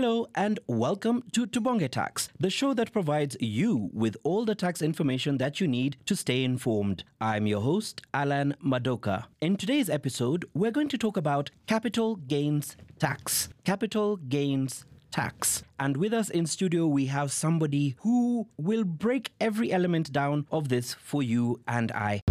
Hello 0.00 0.28
and 0.34 0.58
welcome 0.66 1.22
to 1.32 1.46
Tubonge 1.46 1.90
Tax, 1.90 2.30
the 2.40 2.48
show 2.48 2.72
that 2.72 2.90
provides 2.90 3.36
you 3.38 3.90
with 3.92 4.16
all 4.24 4.46
the 4.46 4.54
tax 4.54 4.80
information 4.80 5.36
that 5.36 5.60
you 5.60 5.68
need 5.68 5.98
to 6.06 6.16
stay 6.16 6.42
informed. 6.42 7.04
I'm 7.20 7.46
your 7.46 7.60
host, 7.60 8.00
Alan 8.14 8.56
Madoka. 8.64 9.26
In 9.42 9.58
today's 9.58 9.90
episode, 9.90 10.46
we're 10.54 10.70
going 10.70 10.88
to 10.88 10.96
talk 10.96 11.18
about 11.18 11.50
capital 11.66 12.16
gains 12.16 12.78
tax. 12.98 13.50
Capital 13.64 14.16
gains 14.16 14.86
tax. 15.10 15.64
And 15.78 15.98
with 15.98 16.14
us 16.14 16.30
in 16.30 16.46
studio, 16.46 16.86
we 16.86 17.04
have 17.06 17.30
somebody 17.30 17.94
who 17.98 18.48
will 18.56 18.84
break 18.84 19.32
every 19.38 19.70
element 19.70 20.12
down 20.12 20.46
of 20.50 20.70
this 20.70 20.94
for 20.94 21.22
you 21.22 21.60
and 21.68 21.92
I. 21.92 22.22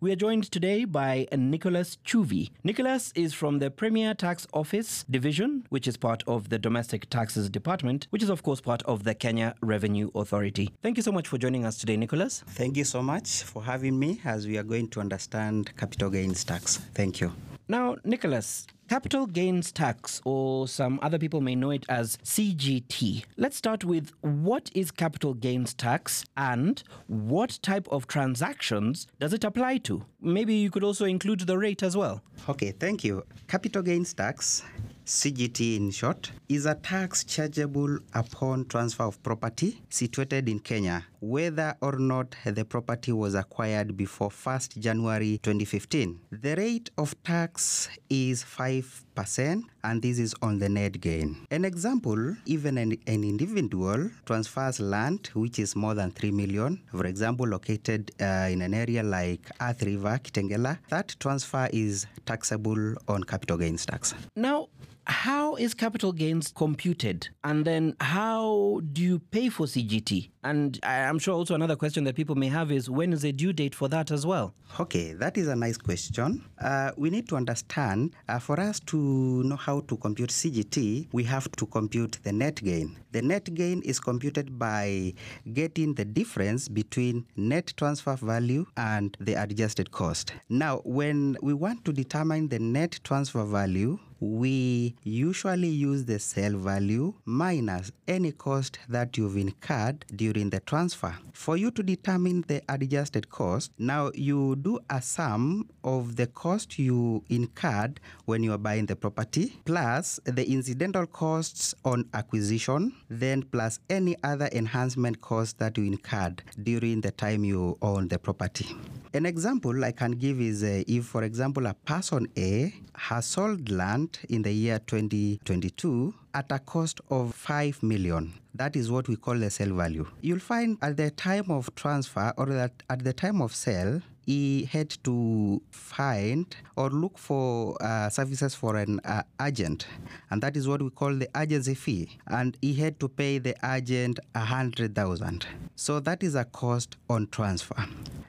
We 0.00 0.12
are 0.12 0.16
joined 0.16 0.52
today 0.52 0.84
by 0.84 1.26
Nicholas 1.36 1.98
Kyuvi. 2.06 2.50
Nicholas 2.62 3.12
is 3.16 3.34
from 3.34 3.58
the 3.58 3.68
Premier 3.68 4.14
Tax 4.14 4.46
Office 4.54 5.04
Division, 5.10 5.64
which 5.70 5.88
is 5.88 5.96
part 5.96 6.22
of 6.28 6.50
the 6.50 6.58
Domestic 6.58 7.10
Taxes 7.10 7.50
Department, 7.50 8.06
which 8.10 8.22
is, 8.22 8.28
of 8.28 8.44
course, 8.44 8.60
part 8.60 8.80
of 8.84 9.02
the 9.02 9.12
Kenya 9.12 9.56
Revenue 9.60 10.12
Authority. 10.14 10.70
Thank 10.84 10.98
you 10.98 11.02
so 11.02 11.10
much 11.10 11.26
for 11.26 11.36
joining 11.36 11.66
us 11.66 11.78
today, 11.78 11.96
Nicholas. 11.96 12.44
Thank 12.46 12.76
you 12.76 12.84
so 12.84 13.02
much 13.02 13.42
for 13.42 13.64
having 13.64 13.98
me 13.98 14.20
as 14.24 14.46
we 14.46 14.56
are 14.56 14.62
going 14.62 14.86
to 14.90 15.00
understand 15.00 15.76
capital 15.76 16.10
gains 16.10 16.44
tax. 16.44 16.76
Thank 16.94 17.20
you. 17.20 17.32
Now, 17.70 17.96
Nicholas, 18.02 18.66
capital 18.88 19.26
gains 19.26 19.70
tax, 19.72 20.22
or 20.24 20.66
some 20.66 20.98
other 21.02 21.18
people 21.18 21.42
may 21.42 21.54
know 21.54 21.70
it 21.70 21.84
as 21.90 22.16
CGT. 22.24 23.26
Let's 23.36 23.58
start 23.58 23.84
with 23.84 24.10
what 24.22 24.70
is 24.74 24.90
capital 24.90 25.34
gains 25.34 25.74
tax 25.74 26.24
and 26.34 26.82
what 27.08 27.58
type 27.60 27.86
of 27.90 28.06
transactions 28.06 29.06
does 29.20 29.34
it 29.34 29.44
apply 29.44 29.78
to? 29.88 30.02
Maybe 30.18 30.54
you 30.54 30.70
could 30.70 30.82
also 30.82 31.04
include 31.04 31.40
the 31.40 31.58
rate 31.58 31.82
as 31.82 31.94
well. 31.94 32.22
Okay, 32.48 32.72
thank 32.72 33.04
you. 33.04 33.22
Capital 33.48 33.82
gains 33.82 34.14
tax, 34.14 34.62
CGT 35.08 35.76
in 35.78 35.90
short, 35.90 36.32
is 36.50 36.66
a 36.66 36.74
tax 36.74 37.24
chargeable 37.24 37.98
upon 38.12 38.66
transfer 38.66 39.04
of 39.04 39.22
property 39.22 39.80
situated 39.88 40.50
in 40.50 40.58
Kenya, 40.60 41.06
whether 41.20 41.74
or 41.80 41.92
not 41.98 42.36
the 42.44 42.62
property 42.62 43.10
was 43.12 43.34
acquired 43.34 43.96
before 43.96 44.28
1st 44.28 44.78
January 44.78 45.40
2015. 45.42 46.20
The 46.30 46.56
rate 46.56 46.90
of 46.98 47.14
tax 47.22 47.88
is 48.10 48.44
5%, 48.44 49.62
and 49.82 50.02
this 50.02 50.18
is 50.18 50.34
on 50.42 50.58
the 50.58 50.68
net 50.68 51.00
gain. 51.00 51.46
An 51.50 51.64
example, 51.64 52.36
even 52.44 52.76
an, 52.76 52.92
an 53.06 53.24
individual 53.24 54.10
transfers 54.26 54.78
land 54.78 55.30
which 55.32 55.58
is 55.58 55.74
more 55.74 55.94
than 55.94 56.10
3 56.10 56.32
million, 56.32 56.82
for 56.94 57.06
example, 57.06 57.46
located 57.46 58.10
uh, 58.20 58.48
in 58.50 58.60
an 58.60 58.74
area 58.74 59.02
like 59.02 59.50
Athi 59.58 59.96
River, 59.96 60.20
Kitengela, 60.22 60.78
that 60.90 61.16
transfer 61.18 61.66
is 61.72 62.06
taxable 62.26 62.94
on 63.08 63.24
capital 63.24 63.56
gains 63.56 63.86
tax. 63.86 64.14
Now, 64.36 64.68
how 65.08 65.56
is 65.56 65.72
capital 65.72 66.12
gains 66.12 66.52
computed? 66.54 67.28
And 67.42 67.64
then 67.64 67.96
how 68.00 68.80
do 68.92 69.02
you 69.02 69.18
pay 69.18 69.48
for 69.48 69.66
CGT? 69.66 70.30
And 70.44 70.78
I'm 70.82 71.18
sure 71.18 71.34
also 71.34 71.54
another 71.54 71.76
question 71.76 72.04
that 72.04 72.14
people 72.14 72.34
may 72.34 72.48
have 72.48 72.70
is 72.70 72.88
when 72.88 73.12
is 73.12 73.22
the 73.22 73.32
due 73.32 73.52
date 73.52 73.74
for 73.74 73.88
that 73.88 74.10
as 74.10 74.26
well? 74.26 74.54
Okay, 74.78 75.14
that 75.14 75.36
is 75.38 75.48
a 75.48 75.56
nice 75.56 75.78
question. 75.78 76.44
Uh, 76.60 76.92
we 76.96 77.10
need 77.10 77.28
to 77.30 77.36
understand 77.36 78.14
uh, 78.28 78.38
for 78.38 78.60
us 78.60 78.80
to 78.80 79.42
know 79.44 79.56
how 79.56 79.80
to 79.80 79.96
compute 79.96 80.30
CGT, 80.30 81.08
we 81.12 81.24
have 81.24 81.50
to 81.52 81.66
compute 81.66 82.18
the 82.22 82.32
net 82.32 82.56
gain. 82.56 82.98
The 83.12 83.22
net 83.22 83.52
gain 83.54 83.82
is 83.82 83.98
computed 83.98 84.58
by 84.58 85.14
getting 85.54 85.94
the 85.94 86.04
difference 86.04 86.68
between 86.68 87.26
net 87.36 87.72
transfer 87.76 88.14
value 88.16 88.66
and 88.76 89.16
the 89.20 89.34
adjusted 89.34 89.90
cost. 89.90 90.34
Now, 90.50 90.82
when 90.84 91.36
we 91.42 91.54
want 91.54 91.84
to 91.86 91.92
determine 91.92 92.48
the 92.48 92.58
net 92.58 93.00
transfer 93.04 93.44
value, 93.44 93.98
we 94.20 94.94
usually 95.02 95.68
use 95.68 96.04
the 96.04 96.18
sale 96.18 96.56
value 96.56 97.14
minus 97.24 97.92
any 98.06 98.32
cost 98.32 98.78
that 98.88 99.16
you've 99.16 99.36
incurred 99.36 100.04
during 100.14 100.50
the 100.50 100.60
transfer. 100.60 101.14
For 101.32 101.56
you 101.56 101.70
to 101.72 101.82
determine 101.82 102.44
the 102.48 102.62
adjusted 102.68 103.30
cost, 103.30 103.72
now 103.78 104.10
you 104.14 104.56
do 104.56 104.80
a 104.90 105.00
sum 105.00 105.68
of 105.84 106.16
the 106.16 106.26
cost 106.26 106.78
you 106.78 107.22
incurred 107.28 108.00
when 108.24 108.42
you 108.42 108.52
are 108.52 108.58
buying 108.58 108.86
the 108.86 108.96
property 108.96 109.60
plus 109.64 110.18
the 110.24 110.50
incidental 110.50 111.06
costs 111.06 111.74
on 111.84 112.04
acquisition, 112.14 112.92
then 113.08 113.42
plus 113.42 113.78
any 113.88 114.16
other 114.24 114.48
enhancement 114.52 115.20
costs 115.20 115.54
that 115.54 115.78
you 115.78 115.84
incurred 115.84 116.42
during 116.62 117.00
the 117.00 117.10
time 117.12 117.44
you 117.44 117.78
own 117.82 118.08
the 118.08 118.18
property. 118.18 118.74
An 119.14 119.24
example 119.24 119.84
I 119.84 119.92
can 119.92 120.12
give 120.12 120.40
is 120.40 120.62
uh, 120.62 120.82
if, 120.86 121.06
for 121.06 121.22
example, 121.22 121.66
a 121.66 121.74
person 121.74 122.28
A 122.36 122.74
has 122.94 123.26
sold 123.26 123.70
land 123.70 124.07
in 124.28 124.42
the 124.42 124.52
year 124.52 124.78
2022 124.78 126.14
at 126.38 126.52
a 126.52 126.58
cost 126.60 127.00
of 127.10 127.34
5 127.34 127.82
million. 127.82 128.32
That 128.54 128.76
is 128.76 128.92
what 128.92 129.08
we 129.08 129.16
call 129.16 129.36
the 129.36 129.50
sale 129.50 129.74
value. 129.74 130.06
You'll 130.20 130.38
find 130.38 130.78
at 130.82 130.96
the 130.96 131.10
time 131.10 131.50
of 131.50 131.74
transfer 131.74 132.32
or 132.36 132.46
that 132.46 132.80
at 132.88 133.02
the 133.02 133.12
time 133.12 133.42
of 133.42 133.52
sale, 133.52 134.00
he 134.24 134.68
had 134.70 134.90
to 135.02 135.60
find 135.70 136.54
or 136.76 136.90
look 136.90 137.18
for 137.18 137.76
uh, 137.82 138.08
services 138.10 138.54
for 138.54 138.76
an 138.76 139.00
uh, 139.04 139.22
agent, 139.42 139.86
and 140.30 140.42
that 140.42 140.54
is 140.54 140.68
what 140.68 140.82
we 140.82 140.90
call 140.90 141.14
the 141.14 141.28
agency 141.34 141.74
fee. 141.74 142.18
And 142.26 142.56
he 142.60 142.74
had 142.74 143.00
to 143.00 143.08
pay 143.08 143.38
the 143.38 143.56
agent 143.64 144.20
a 144.34 144.40
hundred 144.40 144.94
thousand. 144.94 145.46
So 145.76 145.98
that 146.00 146.22
is 146.22 146.34
a 146.34 146.44
cost 146.44 146.98
on 147.08 147.28
transfer. 147.28 147.82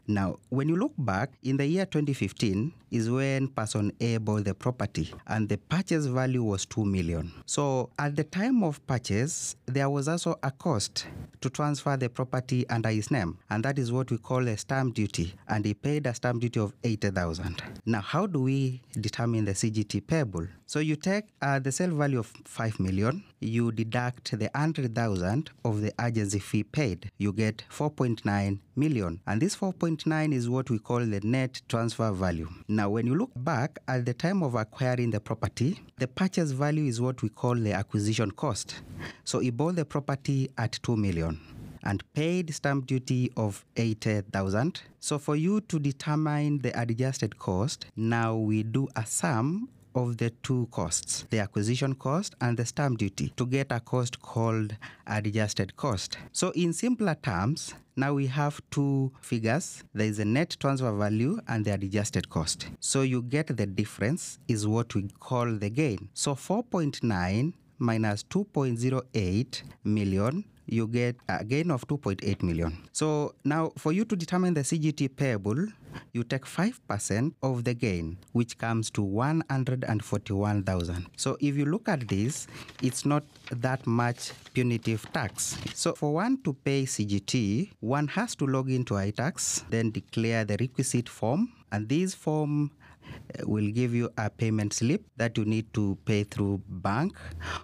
Now, 0.07 0.37
when 0.49 0.69
you 0.69 0.77
look 0.77 0.93
back 0.97 1.31
in 1.43 1.57
the 1.57 1.67
year 1.67 1.85
2015, 1.85 2.73
is 2.91 3.09
when 3.09 3.47
person 3.49 3.91
A 3.99 4.17
bought 4.17 4.45
the 4.45 4.53
property, 4.53 5.13
and 5.27 5.47
the 5.49 5.57
purchase 5.57 6.05
value 6.05 6.43
was 6.43 6.65
two 6.65 6.85
million. 6.85 7.31
So 7.45 7.89
at 7.99 8.15
the 8.15 8.23
time 8.23 8.63
of 8.63 8.79
purchase, 8.87 9.57
there 9.65 9.89
was 9.89 10.07
also 10.07 10.39
a 10.41 10.49
cost 10.51 11.05
to 11.41 11.49
transfer 11.49 11.97
the 11.97 12.09
property 12.09 12.67
under 12.69 12.87
his 12.87 13.11
name, 13.11 13.37
and 13.49 13.63
that 13.65 13.77
is 13.77 13.91
what 13.91 14.09
we 14.09 14.17
call 14.17 14.47
a 14.47 14.55
stamp 14.57 14.93
duty. 14.95 15.33
And 15.49 15.65
he 15.65 15.73
paid 15.73 16.07
a 16.07 16.13
stamp 16.13 16.39
duty 16.39 16.61
of 16.61 16.73
80,000. 16.81 17.61
Now, 17.85 17.99
how 17.99 18.25
do 18.25 18.39
we 18.39 18.81
determine 18.93 19.43
the 19.43 19.51
CGT 19.51 20.07
payable? 20.07 20.47
So 20.65 20.79
you 20.79 20.95
take 20.95 21.25
uh, 21.41 21.57
the 21.57 21.71
sale 21.71 21.89
value 21.89 22.19
of 22.19 22.31
5 22.45 22.79
million, 22.79 23.23
you 23.39 23.71
deduct 23.71 24.37
the 24.37 24.51
100,000 24.53 25.49
of 25.65 25.81
the 25.81 25.91
agency 25.99 26.37
fee 26.37 26.63
paid, 26.63 27.09
you 27.17 27.33
get 27.33 27.63
4.9 27.71 28.59
million. 28.75 29.19
And 29.25 29.41
this 29.41 29.55
4.9 29.55 30.31
is 30.31 30.47
what 30.47 30.69
we 30.69 30.77
call 30.77 30.99
the 30.99 31.21
net 31.23 31.61
transfer 31.67 32.11
value. 32.11 32.47
Now, 32.67 32.91
when 32.91 33.07
you 33.07 33.15
look 33.15 33.31
back 33.35 33.79
at 33.87 34.05
the 34.05 34.13
time 34.13 34.43
of 34.43 34.53
acquiring 34.53 35.09
the 35.09 35.19
property, 35.19 35.79
the 35.97 36.07
purchase 36.07 36.51
value 36.51 36.85
is 36.85 37.01
what 37.01 37.23
we 37.23 37.29
call 37.29 37.55
the 37.55 37.71
acquisition 37.79 38.31
cost. 38.31 38.81
So 39.23 39.39
he 39.39 39.49
bought 39.49 39.75
the 39.75 39.85
property 39.85 40.49
at 40.57 40.73
2 40.83 40.95
million 40.95 41.39
and 41.83 42.03
paid 42.13 42.53
stamp 42.53 42.85
duty 42.85 43.31
of 43.37 43.65
80,000. 43.77 44.81
So 44.99 45.17
for 45.17 45.35
you 45.35 45.61
to 45.61 45.79
determine 45.79 46.59
the 46.59 46.79
adjusted 46.79 47.39
cost, 47.39 47.85
now 47.95 48.35
we 48.35 48.63
do 48.63 48.87
a 48.95 49.05
sum 49.05 49.69
of 49.95 50.17
the 50.17 50.29
two 50.43 50.67
costs, 50.71 51.25
the 51.29 51.39
acquisition 51.39 51.95
cost 51.95 52.35
and 52.41 52.57
the 52.57 52.65
stamp 52.65 52.99
duty, 52.99 53.33
to 53.37 53.45
get 53.45 53.71
a 53.71 53.79
cost 53.79 54.21
called 54.21 54.75
adjusted 55.07 55.75
cost. 55.77 56.17
So 56.31 56.51
in 56.51 56.73
simpler 56.73 57.15
terms, 57.15 57.73
now 57.95 58.13
we 58.13 58.27
have 58.27 58.61
two 58.71 59.11
figures. 59.19 59.83
There 59.93 60.05
is 60.07 60.19
a 60.19 60.25
net 60.25 60.55
transfer 60.59 60.91
value 60.95 61.39
and 61.47 61.65
the 61.65 61.73
adjusted 61.73 62.29
cost. 62.29 62.67
So 62.79 63.01
you 63.01 63.23
get 63.23 63.47
the 63.47 63.65
difference 63.65 64.39
is 64.47 64.67
what 64.67 64.93
we 64.95 65.09
call 65.19 65.55
the 65.55 65.69
gain. 65.69 66.09
So 66.13 66.35
4.9 66.35 67.53
minus 67.79 68.23
2.08 68.23 69.63
million 69.83 70.45
you 70.69 70.87
get 70.87 71.15
a 71.27 71.43
gain 71.43 71.71
of 71.71 71.87
2.8 71.87 72.43
million. 72.43 72.77
So 72.91 73.33
now 73.43 73.73
for 73.77 73.91
you 73.91 74.05
to 74.05 74.15
determine 74.15 74.53
the 74.53 74.61
CGT 74.61 75.15
payable, 75.15 75.65
you 76.13 76.23
take 76.23 76.45
5% 76.45 77.33
of 77.41 77.63
the 77.63 77.73
gain, 77.73 78.19
which 78.33 78.55
comes 78.57 78.91
to 78.91 79.01
141,000. 79.01 81.07
So 81.17 81.37
if 81.41 81.57
you 81.57 81.65
look 81.65 81.89
at 81.89 82.07
this, 82.07 82.47
it's 82.83 83.05
not 83.05 83.23
that 83.51 83.87
much 83.87 84.31
punitive 84.53 85.11
tax. 85.11 85.57
So 85.73 85.93
for 85.93 86.13
one 86.13 86.41
to 86.43 86.53
pay 86.53 86.83
CGT, 86.83 87.71
one 87.79 88.07
has 88.09 88.35
to 88.35 88.45
log 88.45 88.69
into 88.69 88.93
iTax, 88.93 89.63
then 89.69 89.89
declare 89.89 90.45
the 90.45 90.57
requisite 90.59 91.09
form, 91.09 91.51
and 91.71 91.87
this 91.89 92.13
form 92.13 92.71
uh, 93.07 93.45
will 93.45 93.69
give 93.71 93.93
you 93.93 94.11
a 94.17 94.29
payment 94.29 94.73
slip 94.73 95.03
that 95.17 95.37
you 95.37 95.45
need 95.45 95.71
to 95.73 95.97
pay 96.05 96.23
through 96.23 96.61
bank 96.67 97.15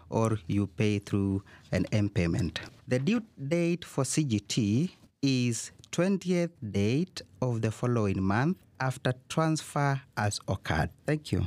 or 0.09 0.39
you 0.47 0.67
pay 0.67 0.99
through 0.99 1.43
an 1.71 1.85
M 1.91 2.09
payment. 2.09 2.59
The 2.87 2.99
due 2.99 3.21
date 3.47 3.85
for 3.85 4.03
CGT 4.03 4.91
is 5.21 5.71
20th 5.91 6.51
date 6.71 7.21
of 7.41 7.61
the 7.61 7.71
following 7.71 8.21
month 8.21 8.57
after 8.79 9.13
transfer 9.29 10.01
has 10.17 10.39
occurred. 10.47 10.89
Thank 11.05 11.31
you. 11.31 11.45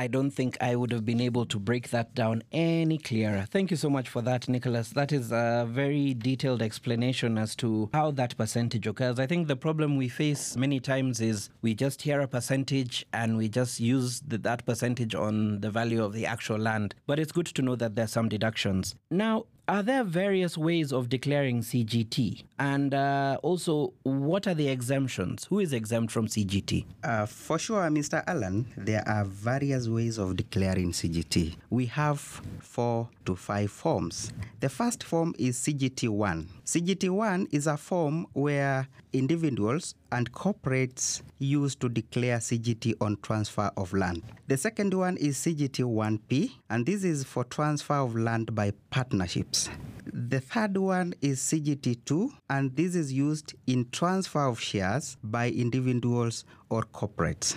I 0.00 0.06
don't 0.06 0.30
think 0.30 0.56
I 0.62 0.76
would 0.76 0.92
have 0.92 1.04
been 1.04 1.20
able 1.20 1.44
to 1.44 1.58
break 1.58 1.90
that 1.90 2.14
down 2.14 2.42
any 2.52 2.96
clearer. 2.96 3.44
Thank 3.50 3.70
you 3.70 3.76
so 3.76 3.90
much 3.90 4.08
for 4.08 4.22
that, 4.22 4.48
Nicholas. 4.48 4.88
That 4.88 5.12
is 5.12 5.30
a 5.30 5.68
very 5.68 6.14
detailed 6.14 6.62
explanation 6.62 7.36
as 7.36 7.54
to 7.56 7.90
how 7.92 8.10
that 8.12 8.34
percentage 8.38 8.86
occurs. 8.86 9.18
I 9.18 9.26
think 9.26 9.46
the 9.46 9.56
problem 9.56 9.98
we 9.98 10.08
face 10.08 10.56
many 10.56 10.80
times 10.80 11.20
is 11.20 11.50
we 11.60 11.74
just 11.74 12.00
hear 12.00 12.22
a 12.22 12.26
percentage 12.26 13.04
and 13.12 13.36
we 13.36 13.50
just 13.50 13.78
use 13.78 14.22
the, 14.26 14.38
that 14.38 14.64
percentage 14.64 15.14
on 15.14 15.60
the 15.60 15.70
value 15.70 16.02
of 16.02 16.14
the 16.14 16.24
actual 16.24 16.56
land. 16.56 16.94
But 17.06 17.18
it's 17.18 17.32
good 17.32 17.48
to 17.48 17.60
know 17.60 17.76
that 17.76 17.94
there 17.94 18.06
are 18.06 18.08
some 18.08 18.30
deductions. 18.30 18.94
Now, 19.10 19.44
are 19.70 19.84
there 19.84 20.02
various 20.02 20.58
ways 20.58 20.92
of 20.92 21.08
declaring 21.08 21.60
CGT? 21.60 22.42
And 22.58 22.92
uh, 22.92 23.38
also, 23.40 23.92
what 24.02 24.48
are 24.48 24.54
the 24.54 24.68
exemptions? 24.68 25.44
Who 25.44 25.60
is 25.60 25.72
exempt 25.72 26.12
from 26.12 26.26
CGT? 26.26 26.86
Uh, 27.04 27.24
for 27.26 27.56
sure, 27.56 27.82
Mr. 27.82 28.24
Alan, 28.26 28.66
there 28.76 29.08
are 29.08 29.24
various 29.24 29.86
ways 29.86 30.18
of 30.18 30.36
declaring 30.36 30.90
CGT. 30.90 31.54
We 31.70 31.86
have 31.86 32.18
four 32.58 33.10
to 33.26 33.36
five 33.36 33.70
forms. 33.70 34.32
The 34.58 34.68
first 34.68 35.04
form 35.04 35.36
is 35.38 35.56
CGT1. 35.58 36.46
CGT1 36.66 37.54
is 37.54 37.68
a 37.68 37.76
form 37.76 38.26
where 38.32 38.88
individuals 39.12 39.94
and 40.12 40.30
corporates 40.32 41.22
use 41.38 41.74
to 41.76 41.88
declare 41.88 42.38
CGT 42.38 42.94
on 43.00 43.16
transfer 43.22 43.70
of 43.76 43.92
land. 43.92 44.22
The 44.48 44.56
second 44.56 44.94
one 44.94 45.16
is 45.16 45.36
CGT1P, 45.38 46.50
and 46.70 46.86
this 46.86 47.04
is 47.04 47.24
for 47.24 47.44
transfer 47.44 47.94
of 47.94 48.16
land 48.16 48.54
by 48.54 48.72
partnerships. 48.90 49.68
The 50.06 50.40
third 50.40 50.76
one 50.76 51.14
is 51.20 51.40
CGT2, 51.40 52.30
and 52.48 52.74
this 52.74 52.94
is 52.94 53.12
used 53.12 53.54
in 53.66 53.88
transfer 53.90 54.46
of 54.46 54.60
shares 54.60 55.16
by 55.22 55.50
individuals 55.50 56.44
or 56.68 56.82
corporates. 56.82 57.56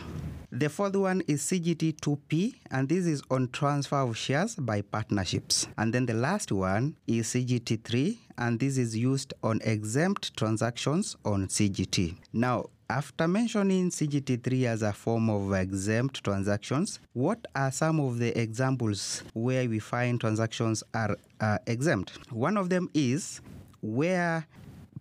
The 0.52 0.70
fourth 0.70 0.96
one 0.96 1.22
is 1.28 1.42
CGT2P, 1.44 2.56
and 2.72 2.90
this 2.90 3.06
is 3.06 3.22
on 3.32 3.50
transfer 3.50 3.98
of 3.98 4.18
shares 4.18 4.56
by 4.56 4.82
partnerships. 4.82 5.68
And 5.78 5.94
then 5.94 6.06
the 6.06 6.14
last 6.14 6.52
one 6.52 6.96
is 7.08 7.28
CGT3, 7.28 8.18
and 8.38 8.60
this 8.60 8.78
is 8.78 8.96
used 8.96 9.34
on 9.44 9.62
exempt 9.64 10.36
transactions 10.38 11.16
on 11.26 11.48
CGT. 11.48 12.18
Now, 12.34 12.66
after 12.94 13.28
mentioning 13.28 13.90
CGT3 13.90 14.66
as 14.66 14.84
a 14.84 14.94
form 14.94 15.28
of 15.28 15.52
exempt 15.54 16.24
transactions, 16.24 17.00
what 17.14 17.44
are 17.56 17.72
some 17.72 18.00
of 18.00 18.20
the 18.20 18.40
examples 18.40 19.24
where 19.34 19.68
we 19.68 19.80
find 19.80 20.22
transactions 20.22 20.84
are 20.94 21.18
uh, 21.42 21.58
exempt? 21.66 22.20
One 22.32 22.56
of 22.56 22.70
them 22.70 22.92
is 22.94 23.42
where 23.82 24.46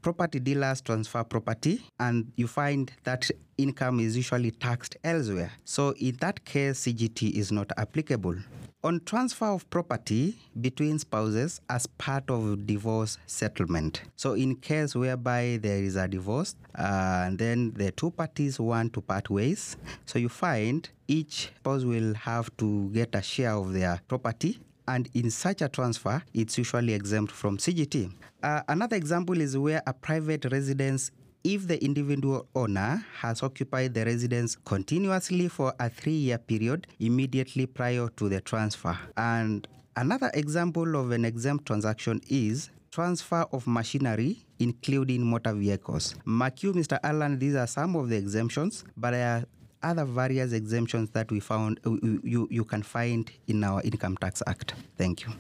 property 0.01 0.41
dealers 0.41 0.81
transfer 0.81 1.23
property 1.23 1.85
and 2.01 2.33
you 2.37 2.47
find 2.47 2.91
that 3.05 3.31
income 3.59 4.01
is 4.01 4.17
usually 4.17 4.53
taxed 4.53 4.97
elsewhere. 5.05 5.53
So 5.67 5.91
in 6.01 6.17
that 6.21 6.47
case, 6.47 6.87
CGT 6.87 7.33
is 7.33 7.53
not 7.53 7.71
applicable. 7.77 8.37
On 8.85 8.99
transfer 9.05 9.45
of 9.45 9.71
property 9.71 10.37
between 10.61 10.99
spouses 10.99 11.61
as 11.71 11.87
part 11.87 12.29
of 12.29 12.67
divorce 12.67 13.17
settlement. 13.27 14.03
So 14.17 14.33
in 14.33 14.57
case 14.57 14.97
whereby 14.97 15.61
there 15.63 15.79
is 15.79 15.95
a 15.95 16.09
divorce 16.09 16.57
uh, 16.77 17.27
and 17.27 17.39
then 17.39 17.73
the 17.77 17.93
two 17.93 18.11
parties 18.11 18.59
want 18.59 18.93
to 18.95 19.01
part 19.01 19.31
ways, 19.31 19.77
so 20.05 20.19
you 20.19 20.29
find 20.29 20.89
each 21.07 21.53
spouse 21.61 21.85
will 21.85 22.15
have 22.15 22.51
to 22.57 22.91
get 22.91 23.15
a 23.15 23.23
share 23.23 23.53
of 23.53 23.73
their 23.73 24.01
property 24.09 24.59
and 24.89 25.09
in 25.15 25.31
such 25.31 25.63
a 25.63 25.69
transfer, 25.69 26.23
it's 26.35 26.59
usually 26.59 26.93
exempt 26.93 27.33
from 27.33 27.59
CGT. 27.59 28.13
Uh, 28.43 28.63
another 28.67 28.97
example 28.97 29.41
is 29.41 29.57
where 29.57 29.81
a 29.87 29.93
private 29.93 30.45
residence 30.51 31.13
if 31.45 31.67
the 31.67 31.83
individual 31.85 32.47
owner 32.55 33.05
has 33.19 33.43
occupied 33.43 33.95
the 33.95 34.05
residence 34.05 34.57
continuously 34.57 35.49
for 35.49 35.75
a 35.81 35.89
three 35.89 36.13
year 36.13 36.39
period 36.39 36.87
immediately 37.01 37.67
prior 37.67 38.09
to 38.17 38.29
the 38.29 38.41
transfer. 38.41 38.97
And 39.17 39.67
another 39.97 40.31
example 40.35 40.97
of 40.97 41.11
an 41.11 41.25
exempt 41.25 41.67
transaction 41.67 42.21
is 42.29 42.71
transfer 42.91 43.47
of 43.53 43.67
machinery, 43.67 44.45
including 44.59 45.25
motor 45.25 45.55
vehicles. 45.55 46.15
Mark 46.25 46.63
you, 46.63 46.73
Mr. 46.73 46.99
Alan, 47.03 47.39
these 47.39 47.55
are 47.55 47.67
some 47.67 47.97
of 47.97 48.09
the 48.09 48.17
exemptions, 48.17 48.85
but 48.97 49.13
there 49.13 49.37
are 49.37 49.45
other 49.83 50.05
various 50.05 50.53
exemptions 50.53 51.11
that 51.11 51.31
we 51.33 51.41
found 51.41 51.81
uh, 51.85 51.91
you, 52.23 52.47
you 52.51 52.65
can 52.65 52.83
find 52.83 53.31
in 53.49 53.65
our 53.65 53.83
Income 53.83 54.17
Tax 54.19 54.43
Act. 54.47 54.75
Thank 54.97 55.23
you. 55.27 55.33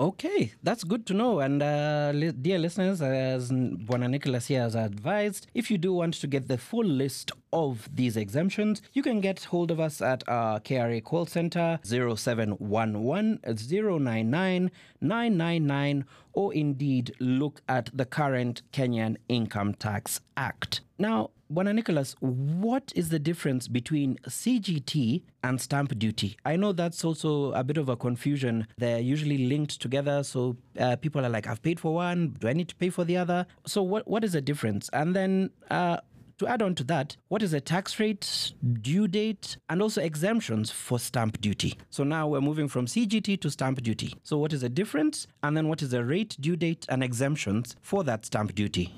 Okay, 0.00 0.52
that's 0.62 0.84
good 0.84 1.06
to 1.06 1.14
know. 1.14 1.40
And 1.40 1.60
uh, 1.60 2.12
li- 2.14 2.30
dear 2.30 2.58
listeners, 2.58 3.02
as 3.02 3.50
Bwana 3.50 4.08
Nicholas 4.08 4.46
here 4.46 4.60
has 4.60 4.76
advised, 4.76 5.48
if 5.54 5.72
you 5.72 5.78
do 5.78 5.92
want 5.92 6.14
to 6.14 6.28
get 6.28 6.46
the 6.46 6.56
full 6.56 6.84
list 6.84 7.32
of 7.52 7.88
these 7.94 8.16
exemptions, 8.16 8.82
you 8.92 9.02
can 9.02 9.20
get 9.20 9.44
hold 9.44 9.70
of 9.70 9.80
us 9.80 10.00
at 10.00 10.22
our 10.28 10.60
KRA 10.60 11.02
call 11.02 11.26
center 11.26 11.78
0711 11.84 13.40
099 13.44 14.70
999 15.00 16.04
or 16.32 16.54
indeed 16.54 17.14
look 17.18 17.62
at 17.68 17.90
the 17.92 18.04
current 18.04 18.62
Kenyan 18.72 19.16
Income 19.28 19.74
Tax 19.74 20.20
Act. 20.36 20.80
Now, 20.98 21.30
Bwana 21.52 21.74
Nicholas, 21.74 22.14
what 22.20 22.92
is 22.94 23.08
the 23.08 23.18
difference 23.18 23.68
between 23.68 24.18
CGT 24.28 25.22
and 25.42 25.60
stamp 25.60 25.98
duty? 25.98 26.36
I 26.44 26.56
know 26.56 26.72
that's 26.72 27.04
also 27.04 27.52
a 27.52 27.64
bit 27.64 27.78
of 27.78 27.88
a 27.88 27.96
confusion. 27.96 28.66
They're 28.76 28.98
usually 29.00 29.48
linked 29.48 29.80
together, 29.80 30.22
so 30.22 30.56
uh, 30.78 30.96
people 30.96 31.24
are 31.24 31.30
like, 31.30 31.46
I've 31.46 31.62
paid 31.62 31.80
for 31.80 31.94
one, 31.94 32.36
do 32.38 32.48
I 32.48 32.52
need 32.52 32.68
to 32.68 32.76
pay 32.76 32.90
for 32.90 33.04
the 33.04 33.16
other? 33.16 33.46
So, 33.66 33.82
what, 33.82 34.06
what 34.06 34.24
is 34.24 34.32
the 34.32 34.42
difference? 34.42 34.90
And 34.92 35.16
then, 35.16 35.50
uh, 35.70 35.98
to 36.38 36.46
add 36.46 36.62
on 36.62 36.74
to 36.76 36.84
that, 36.84 37.16
what 37.28 37.42
is 37.42 37.50
the 37.50 37.60
tax 37.60 37.98
rate, 37.98 38.52
due 38.80 39.08
date, 39.08 39.56
and 39.68 39.82
also 39.82 40.00
exemptions 40.00 40.70
for 40.70 40.98
stamp 40.98 41.40
duty? 41.40 41.76
So 41.90 42.04
now 42.04 42.28
we're 42.28 42.40
moving 42.40 42.68
from 42.68 42.86
CGT 42.86 43.40
to 43.40 43.50
stamp 43.50 43.82
duty. 43.82 44.14
So, 44.22 44.38
what 44.38 44.52
is 44.52 44.60
the 44.62 44.68
difference? 44.68 45.26
And 45.42 45.56
then, 45.56 45.68
what 45.68 45.82
is 45.82 45.90
the 45.90 46.04
rate, 46.04 46.36
due 46.40 46.56
date, 46.56 46.86
and 46.88 47.02
exemptions 47.02 47.76
for 47.82 48.04
that 48.04 48.24
stamp 48.24 48.54
duty? 48.54 48.94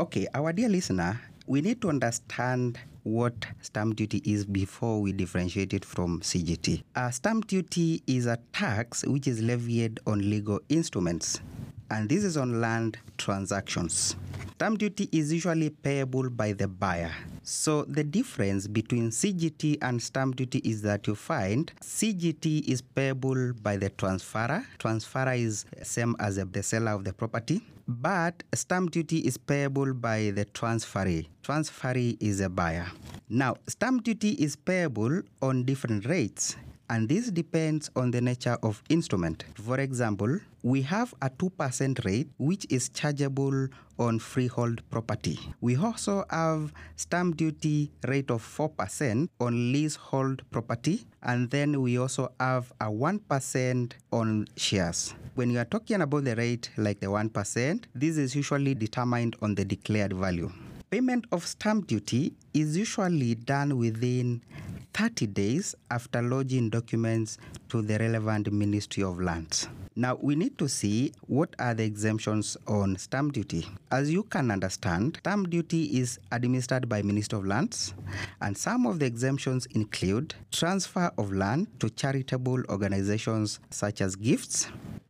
Okay, 0.00 0.26
our 0.34 0.52
dear 0.52 0.68
listener, 0.68 1.20
we 1.46 1.60
need 1.60 1.80
to 1.82 1.88
understand 1.88 2.78
what 3.02 3.46
stamp 3.62 3.96
duty 3.96 4.22
is 4.24 4.44
before 4.44 5.00
we 5.00 5.12
differentiate 5.12 5.72
it 5.72 5.84
from 5.84 6.20
CGT. 6.20 6.82
Uh, 6.94 7.10
stamp 7.10 7.46
duty 7.46 8.02
is 8.06 8.26
a 8.26 8.38
tax 8.52 9.04
which 9.06 9.26
is 9.26 9.42
levied 9.42 9.98
on 10.06 10.28
legal 10.28 10.60
instruments, 10.68 11.40
and 11.90 12.08
this 12.08 12.24
is 12.24 12.36
on 12.36 12.60
land 12.60 12.98
transactions. 13.16 14.14
Stamp 14.58 14.76
duty 14.76 15.08
is 15.12 15.32
usually 15.32 15.70
payable 15.70 16.28
by 16.30 16.52
the 16.52 16.66
buyer. 16.66 17.12
So 17.44 17.84
the 17.84 18.02
difference 18.02 18.66
between 18.66 19.10
CGT 19.10 19.78
and 19.82 20.02
stamp 20.02 20.34
duty 20.34 20.58
is 20.64 20.82
that 20.82 21.06
you 21.06 21.14
find 21.14 21.70
CGT 21.80 22.66
is 22.66 22.82
payable 22.82 23.52
by 23.62 23.76
the 23.76 23.90
transferor. 23.90 24.66
Transferor 24.80 25.38
is 25.38 25.64
same 25.84 26.16
as 26.18 26.44
the 26.44 26.62
seller 26.64 26.90
of 26.90 27.04
the 27.04 27.12
property. 27.12 27.62
But 27.86 28.42
stamp 28.52 28.90
duty 28.90 29.18
is 29.18 29.38
payable 29.38 29.94
by 29.94 30.32
the 30.34 30.44
transferee. 30.44 31.28
Transferee 31.48 32.18
is 32.20 32.42
a 32.42 32.50
buyer. 32.50 32.86
Now, 33.30 33.56
stamp 33.66 34.04
duty 34.04 34.32
is 34.32 34.54
payable 34.54 35.22
on 35.40 35.64
different 35.64 36.04
rates 36.04 36.56
and 36.90 37.08
this 37.08 37.30
depends 37.30 37.90
on 37.96 38.10
the 38.10 38.20
nature 38.20 38.58
of 38.62 38.82
instrument. 38.90 39.44
For 39.54 39.80
example, 39.80 40.40
we 40.62 40.82
have 40.82 41.14
a 41.22 41.30
2% 41.30 42.04
rate 42.04 42.28
which 42.36 42.66
is 42.68 42.90
chargeable 42.90 43.68
on 43.98 44.18
freehold 44.18 44.82
property. 44.90 45.40
We 45.62 45.74
also 45.76 46.26
have 46.28 46.74
stamp 46.96 47.38
duty 47.38 47.92
rate 48.06 48.30
of 48.30 48.42
4% 48.42 49.30
on 49.40 49.72
leasehold 49.72 50.42
property 50.50 51.06
and 51.22 51.48
then 51.48 51.80
we 51.80 51.98
also 51.98 52.30
have 52.38 52.70
a 52.78 52.90
1% 52.90 53.92
on 54.12 54.46
shares. 54.56 55.14
When 55.34 55.48
you 55.48 55.60
are 55.60 55.64
talking 55.64 56.02
about 56.02 56.24
the 56.24 56.36
rate 56.36 56.68
like 56.76 57.00
the 57.00 57.06
1%, 57.06 57.84
this 57.94 58.18
is 58.18 58.36
usually 58.36 58.74
determined 58.74 59.34
on 59.40 59.54
the 59.54 59.64
declared 59.64 60.12
value. 60.12 60.52
Payment 60.90 61.26
of 61.32 61.46
stamp 61.46 61.86
duty 61.86 62.32
is 62.54 62.74
usually 62.74 63.34
done 63.34 63.76
within 63.76 64.42
30 64.94 65.26
days 65.26 65.74
after 65.90 66.22
lodging 66.22 66.70
documents 66.70 67.36
to 67.68 67.82
the 67.82 67.98
relevant 67.98 68.50
Ministry 68.50 69.02
of 69.02 69.20
Lands. 69.20 69.68
Now, 69.96 70.16
we 70.18 70.34
need 70.34 70.56
to 70.56 70.66
see 70.66 71.12
what 71.26 71.54
are 71.58 71.74
the 71.74 71.84
exemptions 71.84 72.56
on 72.66 72.96
stamp 72.96 73.34
duty. 73.34 73.66
As 73.90 74.10
you 74.10 74.22
can 74.22 74.50
understand, 74.50 75.18
stamp 75.20 75.50
duty 75.50 75.98
is 75.98 76.18
administered 76.32 76.88
by 76.88 77.02
Ministry 77.02 77.38
of 77.38 77.44
Lands, 77.44 77.92
and 78.40 78.56
some 78.56 78.86
of 78.86 78.98
the 78.98 79.04
exemptions 79.04 79.66
include 79.72 80.36
transfer 80.50 81.10
of 81.18 81.32
land 81.32 81.66
to 81.80 81.90
charitable 81.90 82.62
organizations 82.70 83.60
such 83.70 84.00
as 84.00 84.16
gifts, 84.16 84.68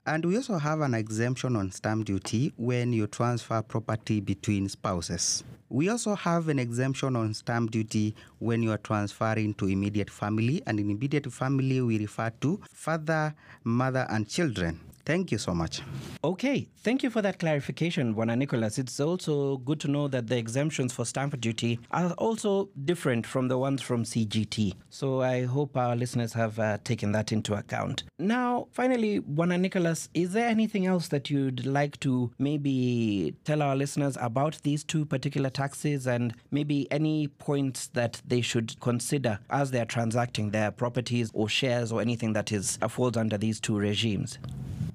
and 0.08 0.24
we 0.24 0.36
also 0.36 0.56
have 0.56 0.80
an 0.80 0.94
exemption 0.94 1.54
on 1.54 1.70
stamp 1.70 2.06
duty 2.06 2.50
when 2.56 2.94
you 2.94 3.06
transfer 3.06 3.60
property 3.60 4.20
between 4.20 4.66
spouses. 4.66 5.44
We 5.68 5.90
also 5.90 6.14
have 6.14 6.48
an 6.48 6.58
exemption 6.58 7.14
on 7.14 7.34
stamp 7.34 7.72
duty 7.72 8.14
when 8.38 8.62
you 8.62 8.72
are 8.72 8.78
transferring 8.78 9.52
to 9.54 9.66
immediate 9.66 10.08
family, 10.08 10.62
and 10.66 10.80
in 10.80 10.88
immediate 10.88 11.30
family, 11.30 11.82
we 11.82 11.98
refer 11.98 12.30
to 12.40 12.58
father, 12.72 13.34
mother, 13.64 14.06
and 14.08 14.26
children. 14.26 14.80
Thank 15.08 15.32
you 15.32 15.38
so 15.38 15.54
much. 15.54 15.80
Okay, 16.22 16.68
thank 16.82 17.02
you 17.02 17.08
for 17.08 17.22
that 17.22 17.38
clarification, 17.38 18.14
Bwana 18.14 18.36
Nicholas. 18.36 18.76
It's 18.76 19.00
also 19.00 19.56
good 19.56 19.80
to 19.80 19.88
know 19.88 20.06
that 20.06 20.26
the 20.26 20.36
exemptions 20.36 20.92
for 20.92 21.06
stamp 21.06 21.40
duty 21.40 21.80
are 21.92 22.12
also 22.18 22.68
different 22.84 23.26
from 23.26 23.48
the 23.48 23.56
ones 23.56 23.80
from 23.80 24.04
CGT. 24.04 24.74
So 24.90 25.22
I 25.22 25.46
hope 25.46 25.78
our 25.78 25.96
listeners 25.96 26.34
have 26.34 26.58
uh, 26.58 26.76
taken 26.84 27.12
that 27.12 27.32
into 27.32 27.54
account. 27.54 28.02
Now, 28.18 28.68
finally, 28.70 29.20
Bwana 29.20 29.58
Nicholas, 29.58 30.10
is 30.12 30.34
there 30.34 30.46
anything 30.46 30.84
else 30.84 31.08
that 31.08 31.30
you'd 31.30 31.64
like 31.64 31.98
to 32.00 32.30
maybe 32.38 33.34
tell 33.44 33.62
our 33.62 33.76
listeners 33.76 34.18
about 34.20 34.60
these 34.62 34.84
two 34.84 35.06
particular 35.06 35.48
taxes 35.48 36.06
and 36.06 36.34
maybe 36.50 36.86
any 36.92 37.28
points 37.28 37.86
that 37.94 38.20
they 38.26 38.42
should 38.42 38.78
consider 38.80 39.38
as 39.48 39.70
they're 39.70 39.86
transacting 39.86 40.50
their 40.50 40.70
properties 40.70 41.30
or 41.32 41.48
shares 41.48 41.92
or 41.92 42.02
anything 42.02 42.34
that 42.34 42.52
is 42.52 42.78
uh, 42.82 42.88
falls 42.88 43.16
under 43.16 43.38
these 43.38 43.58
two 43.58 43.78
regimes? 43.78 44.38